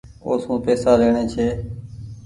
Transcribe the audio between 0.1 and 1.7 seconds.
اوسون پئيسا ليڻي ڇي۔